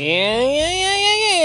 [0.00, 1.44] Ya, ya, ya, ya, ya.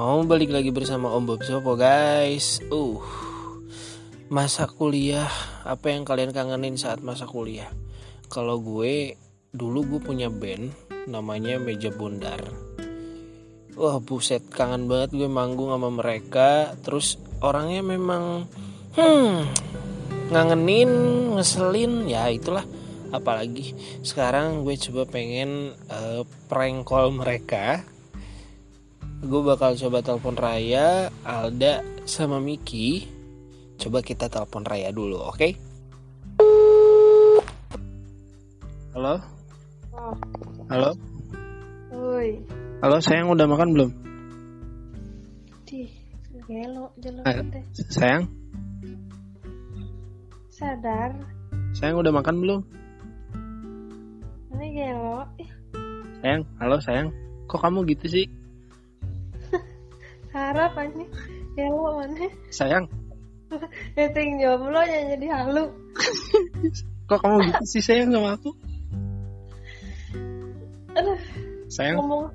[0.00, 2.64] Om balik lagi bersama Om Bob Sopo guys.
[2.72, 2.96] Uh,
[4.32, 5.28] masa kuliah
[5.60, 7.68] apa yang kalian kangenin saat masa kuliah?
[8.32, 9.20] Kalau gue
[9.52, 10.72] dulu gue punya band
[11.04, 12.40] namanya Meja Bundar.
[13.76, 16.72] Wah buset kangen banget gue manggung sama mereka.
[16.80, 18.48] Terus orangnya memang
[18.96, 19.44] hmm
[20.32, 20.88] ngangenin,
[21.36, 22.64] ngeselin ya itulah
[23.12, 27.84] apalagi sekarang gue coba pengen uh, prank call mereka.
[29.22, 33.06] Gue bakal coba telepon Raya Alda sama Miki.
[33.78, 35.36] Coba kita telepon Raya dulu oke?
[35.38, 35.52] Okay?
[38.92, 39.14] halo?
[40.68, 40.90] Halo?
[41.92, 42.40] Woi,
[42.80, 43.90] halo sayang udah makan belum?
[46.52, 46.92] Gelo
[47.24, 47.40] Eh.
[47.48, 47.64] teh.
[47.88, 48.28] sayang?
[50.52, 51.16] Sadar,
[51.72, 52.60] sayang udah makan belum
[56.22, 57.08] sayang halo sayang
[57.50, 58.26] kok kamu gitu sih
[60.34, 61.04] harap aja.
[61.52, 62.26] Gelo mana?
[62.48, 62.86] sayang
[63.98, 65.68] Ya ting jomblo yang jadi halu.
[67.10, 68.50] kok kamu gitu sih sayang sama aku
[70.92, 71.20] Aduh,
[71.72, 72.28] sayang ngomong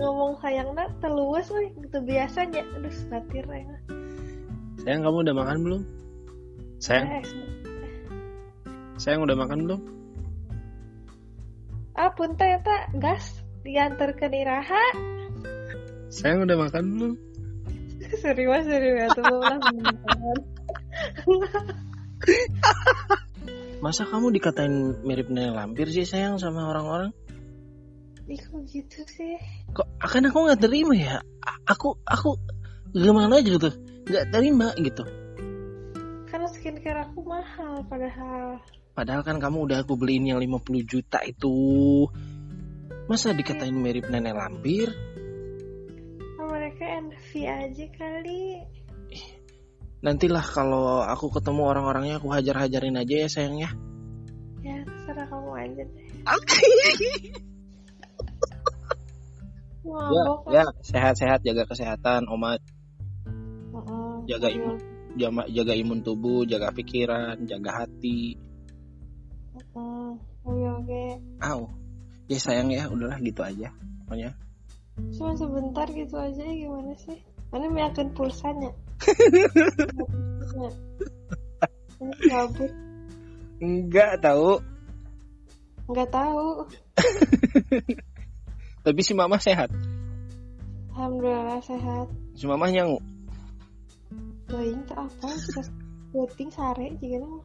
[0.00, 2.64] ngomong sayang nak teluas woi, gitu biasanya.
[2.80, 3.76] Aduh, batir ya.
[4.80, 5.82] sayang kamu udah makan belum
[6.80, 7.24] sayang Eh,
[8.98, 9.80] sayang udah makan belum
[11.98, 14.84] ah punten eta gas diantar ke Iraha.
[16.08, 17.14] sayang udah makan belum
[18.22, 19.26] serius serius tuh.
[23.84, 27.10] Masa kamu dikatain mirip nenek lampir sih sayang sama orang-orang?
[28.28, 29.34] Ih, kok gitu sih?
[29.74, 31.16] Kok akan aku nggak terima ya?
[31.42, 32.36] A- Aku aku
[32.92, 33.70] gimana aja gitu,
[34.08, 35.04] nggak terima gitu.
[36.28, 38.60] Karena skincare aku mahal padahal.
[38.98, 41.54] Padahal kan kamu udah aku beliin yang 50 juta itu.
[43.06, 44.90] Masa dikatain mirip nenek lampir?
[46.34, 48.58] Mereka envy aja kali.
[50.02, 53.70] Nantilah kalau aku ketemu orang-orangnya aku hajar-hajarin aja ya sayang ya.
[54.66, 56.06] Ya, terserah kamu aja deh.
[56.34, 56.66] Oke.
[59.86, 62.58] Ya, Ngambok ya sehat-sehat jaga kesehatan, Omat.
[63.78, 64.14] Heeh.
[64.26, 64.82] Jaga imun,
[65.14, 68.47] jaga, jaga imun tubuh, jaga pikiran, jaga hati.
[69.78, 70.10] Heeh.
[70.42, 71.02] Oke, oke.
[71.38, 71.70] Au.
[72.26, 73.70] Ya sayang ya, udahlah gitu aja.
[74.04, 74.34] Pokoknya.
[75.14, 77.22] Cuma sebentar gitu aja ya, gimana sih?
[77.54, 78.74] Mana meyakin pulsanya?
[80.58, 80.70] Ya.
[81.98, 82.66] Ini.
[83.58, 84.62] Enggak tahu.
[85.88, 86.46] Nggak tahu.
[88.86, 89.72] Tapi si mama sehat.
[90.94, 92.06] Alhamdulillah sehat.
[92.38, 93.02] Si mama nyangu.
[94.46, 95.30] Doing apa?
[96.14, 97.42] Voting sare juga.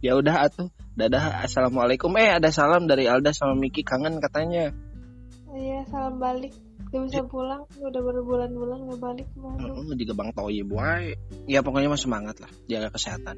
[0.00, 0.72] Ya udah atuh.
[0.96, 1.44] Dadah.
[1.44, 2.08] Assalamualaikum.
[2.16, 4.72] Eh ada salam dari Alda sama Miki kangen katanya.
[5.52, 6.56] Iya, salam balik.
[6.90, 9.78] Gak bisa pulang, udah berbulan-bulan gak balik malu.
[9.78, 11.14] Heeh, juga Bang Toy boy.
[11.46, 12.48] Ya pokoknya mah semangat lah.
[12.66, 13.36] Jaga kesehatan.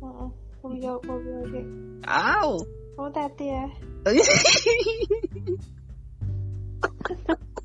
[0.00, 0.28] Heeh.
[0.62, 1.60] Kamu jawab mobil oke.
[2.06, 2.62] Au.
[2.96, 3.66] Kamu hati ya.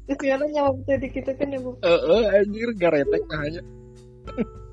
[0.10, 1.78] Sekarang jawab tadi kita kan ya bu.
[1.80, 3.62] Eh, eh, anjir garetek aja.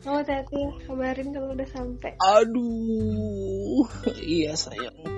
[0.00, 0.68] Kamu hati ya.
[0.88, 2.16] Kabarin kalau udah sampai.
[2.16, 3.84] Aduh,
[4.16, 5.12] iya sayangku.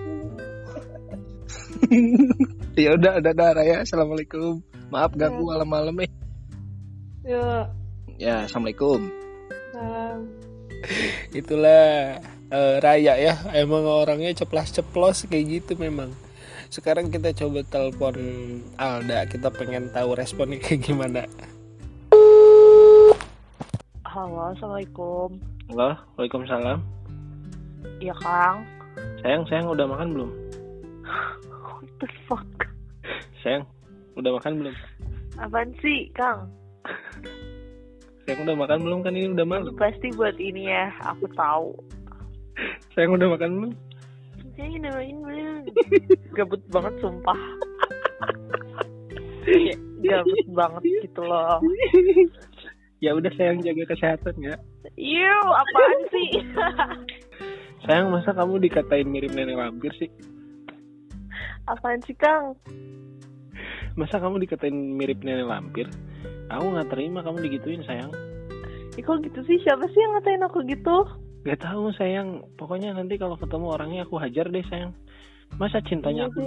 [2.83, 3.87] ya udah, dadah Raya.
[3.87, 4.59] Assalamualaikum.
[4.91, 6.11] Maaf ganggu malam-malam eh.
[7.23, 7.65] Yuk.
[8.19, 9.07] Ya, assalamualaikum.
[9.71, 10.27] Salam.
[11.31, 12.19] Itulah
[12.51, 13.39] eh, Raya ya.
[13.55, 16.11] Emang orangnya ceplas-ceplos kayak gitu memang.
[16.75, 18.19] Sekarang kita coba telepon
[18.75, 19.31] Alda.
[19.31, 21.23] Kita pengen tahu responnya kayak gimana.
[24.13, 25.41] Halo, Assalamualaikum.
[25.73, 26.85] Halo, Waalaikumsalam.
[27.97, 28.61] Iya, Kang.
[29.25, 30.31] Sayang, sayang udah makan belum?
[31.81, 32.53] What the fuck?
[33.41, 33.65] Sayang,
[34.21, 34.75] udah makan belum?
[35.41, 36.45] Apaan sih, Kang?
[38.29, 39.73] Sayang udah makan belum kan ini udah malam.
[39.81, 41.73] pasti buat ini ya, aku tahu.
[42.93, 43.73] Sayang udah makan belum?
[44.61, 45.63] Saya namain belum.
[46.37, 47.41] Gabut banget, sumpah.
[50.05, 51.65] Gabut banget gitu loh.
[53.03, 54.55] Ya udah sayang jaga kesehatan ya.
[54.95, 56.31] Iu, apaan sih?
[57.83, 60.07] Sayang masa kamu dikatain mirip nenek lampir sih?
[61.67, 62.55] apaan sih, Kang?
[63.99, 65.91] Masa kamu dikatain mirip nenek lampir?
[66.47, 68.15] Aku nggak terima kamu digituin sayang.
[68.95, 69.59] Ih, kok gitu sih?
[69.67, 70.97] Siapa sih yang ngatain aku gitu?
[71.43, 72.47] Gak tahu sayang.
[72.55, 74.95] Pokoknya nanti kalau ketemu orangnya aku hajar deh sayang.
[75.59, 76.39] Masa cintanya Iya aku?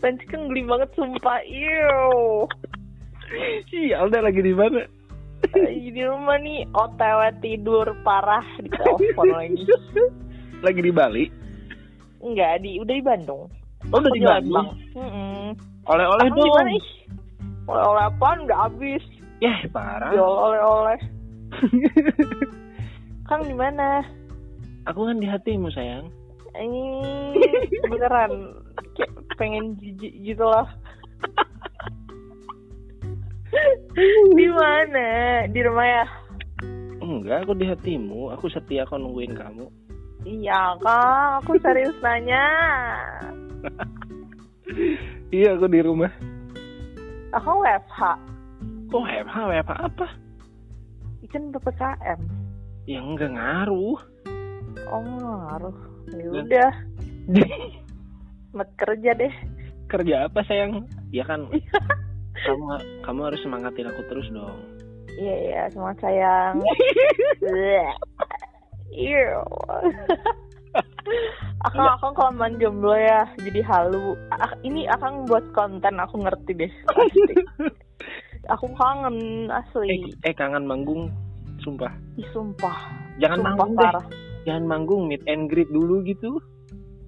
[0.00, 0.52] Apaan sih, Kang?
[0.52, 1.40] Geli banget, sumpah.
[1.48, 2.44] Iu.
[3.70, 4.82] Iya, Alda lagi di mana?
[5.64, 9.64] Di rumah nih, OTW tidur parah di telepon lagi.
[10.60, 11.24] Lagi di Bali.
[12.20, 13.48] Enggak, di udah di Bandung.
[13.88, 14.68] Oh, udah di Bandung.
[15.88, 16.68] Oleh-oleh dong.
[17.70, 19.02] Oleh-oleh apaan udah habis.
[19.40, 20.12] Ya, parah.
[20.12, 20.98] Jual oleh-oleh.
[23.30, 24.04] Kang di mana?
[24.90, 26.12] Aku kan di hatimu, sayang.
[26.50, 26.84] Ini
[27.88, 28.58] beneran
[28.98, 30.66] kayak pengen jijik gitu lah.
[34.38, 35.08] di mana?
[35.50, 36.04] Di rumah ya?
[37.00, 38.32] Enggak, aku di hatimu.
[38.36, 39.66] Aku setia kok nungguin kamu.
[40.20, 42.44] Iya kang, aku serius nanya.
[45.32, 46.12] Iya, aku di rumah.
[47.30, 48.00] Aku WFH,
[48.90, 50.06] Kok WFH, WFH apa?
[51.30, 52.20] kan PPKM.
[52.90, 54.02] Ya enggak ngaruh.
[54.90, 55.76] Oh ngaruh.
[56.10, 56.72] Ya udah,
[58.50, 59.30] mat kerja deh.
[59.86, 60.90] Kerja apa, sayang?
[61.14, 61.46] Ya kan,
[62.42, 62.64] kamu
[63.02, 64.58] kamu harus semangatin aku terus dong.
[65.12, 66.60] Iya iya, semua sayang.
[68.90, 69.38] Iya.
[71.62, 74.18] Akang akang kelamaan jomblo ya, jadi halu.
[74.62, 76.72] Ini akang buat konten, aku ngerti deh.
[76.88, 77.34] Pasti.
[78.50, 80.10] Aku kangen Eh, asli.
[80.24, 81.06] eh kangen manggung,
[81.60, 81.92] sumpah.
[82.16, 82.72] Ih, sumpah.
[83.20, 83.84] Jangan sumpah manggung deh.
[83.84, 84.06] parah.
[84.42, 86.40] Jangan manggung, meet and greet dulu gitu.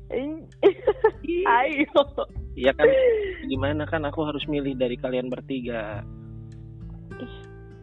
[0.07, 1.89] Ayo.
[2.55, 2.85] Ya kan,
[3.53, 6.01] gimana kan aku harus milih dari kalian bertiga.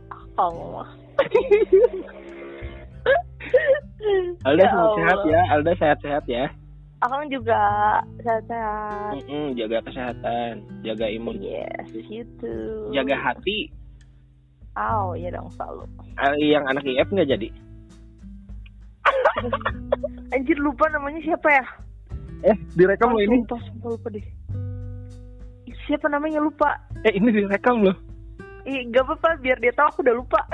[0.10, 0.90] Akang mah.
[4.42, 5.30] Alda Ya sehat-sehat Allah.
[5.30, 6.46] ya, Alda sehat-sehat ya.
[7.00, 7.60] Akang juga
[8.20, 9.12] sehat-sehat.
[9.22, 12.90] Mm-mm, jaga kesehatan, jaga imun, Yes, gitu.
[12.92, 13.70] jaga hati.
[14.74, 15.84] Oh, iya dong selalu.
[16.16, 17.48] Ah, Yang anak IF nggak jadi?
[20.36, 21.66] Anjir lupa namanya siapa ya?
[22.48, 23.38] Eh, direkam Oh, loh ini.
[23.44, 24.26] Sumpah, sumpah lupa deh.
[25.90, 26.78] Siapa namanya lupa?
[27.02, 27.98] Eh, ini direkam loh.
[28.70, 30.38] Ih, gak apa-apa, biar dia tahu aku udah lupa.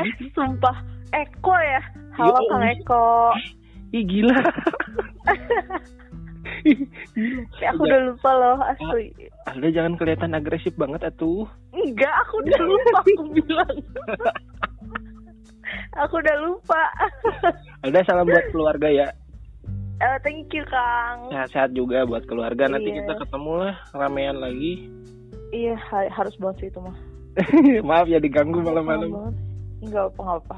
[0.00, 0.72] eh, sumpah.
[1.12, 1.84] Eko ya?
[2.16, 2.48] Halo Yo.
[2.48, 3.04] Kang Eko.
[4.00, 4.40] Ih, gila.
[6.64, 9.12] Eh, aku udah lupa loh, asli.
[9.44, 11.44] Alda jangan kelihatan agresif banget atuh.
[11.76, 13.74] Enggak, aku udah lupa, aku bilang.
[16.00, 16.82] aku udah lupa.
[17.84, 19.12] Alda salam buat keluarga ya.
[20.04, 21.32] Eh, thank you, Kang.
[21.32, 22.68] Sehat-sehat juga buat keluarga.
[22.68, 23.08] Nanti Iya.
[23.08, 24.84] kita ketemu lah ramean lagi.
[25.48, 26.96] Iya, ha- harus banget sih itu mah.
[27.88, 29.32] Maaf ya diganggu Harus malam-malam.
[29.80, 30.56] Enggak apa enggak apa.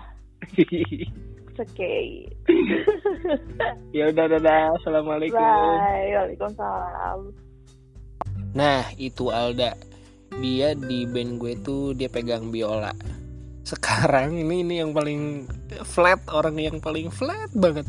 [1.46, 2.26] It's okay.
[3.96, 4.74] ya udah dadah.
[4.82, 5.38] Assalamualaikum.
[5.38, 6.10] Bye.
[6.10, 7.20] Waalaikumsalam.
[8.52, 9.78] Nah, itu Alda.
[10.36, 12.92] Dia di band gue tuh dia pegang biola.
[13.62, 15.46] Sekarang ini ini yang paling
[15.86, 17.86] flat, orang yang paling flat banget.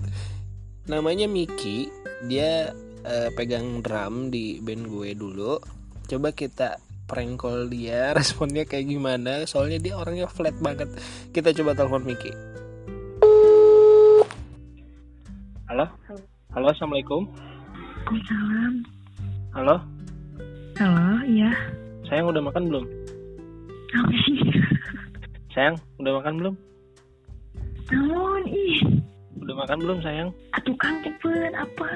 [0.88, 1.92] Namanya Miki.
[2.25, 2.72] Dia
[3.04, 5.60] eh, pegang drum di band gue dulu.
[6.07, 9.44] Coba kita prank call dia, responnya kayak gimana?
[9.44, 10.88] Soalnya dia orangnya flat banget.
[11.36, 12.31] Kita coba telepon Miki.
[15.68, 15.86] Halo?
[16.56, 17.28] Halo, Assalamualaikum.
[18.07, 18.74] Waalaikumsalam.
[19.51, 19.75] Halo,
[20.80, 21.51] Halo, iya.
[22.07, 22.86] sayang udah makan belum?
[25.51, 26.56] Sayang, udah makan belum?
[27.92, 28.80] Namun, ih.
[29.47, 30.29] Udah makan belum sayang?
[30.59, 31.88] Atuh kang cepet apa?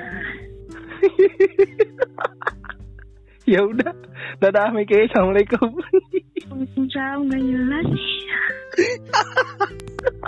[3.51, 3.91] ya udah.
[4.39, 5.75] Dadah Miki, Assalamualaikum.
[6.47, 8.15] Waalaikumsalam, gak jelas nih.